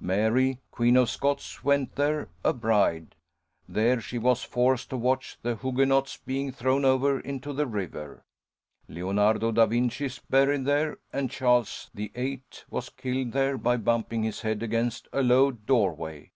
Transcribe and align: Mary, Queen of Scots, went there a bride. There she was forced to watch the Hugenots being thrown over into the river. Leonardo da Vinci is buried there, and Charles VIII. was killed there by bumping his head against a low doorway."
Mary, 0.00 0.58
Queen 0.72 0.96
of 0.96 1.08
Scots, 1.08 1.62
went 1.62 1.94
there 1.94 2.28
a 2.42 2.52
bride. 2.52 3.14
There 3.68 4.00
she 4.00 4.18
was 4.18 4.42
forced 4.42 4.90
to 4.90 4.96
watch 4.96 5.38
the 5.42 5.54
Hugenots 5.54 6.16
being 6.16 6.50
thrown 6.50 6.84
over 6.84 7.20
into 7.20 7.52
the 7.52 7.68
river. 7.68 8.24
Leonardo 8.88 9.52
da 9.52 9.64
Vinci 9.64 10.06
is 10.06 10.18
buried 10.28 10.64
there, 10.64 10.98
and 11.12 11.30
Charles 11.30 11.88
VIII. 11.94 12.42
was 12.68 12.88
killed 12.90 13.30
there 13.30 13.56
by 13.56 13.76
bumping 13.76 14.24
his 14.24 14.40
head 14.40 14.60
against 14.60 15.06
a 15.12 15.22
low 15.22 15.52
doorway." 15.52 16.32